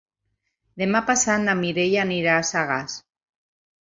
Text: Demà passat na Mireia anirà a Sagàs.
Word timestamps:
Demà 0.83 1.01
passat 1.11 1.43
na 1.45 1.55
Mireia 1.61 2.01
anirà 2.07 2.39
a 2.39 2.49
Sagàs. 2.53 2.97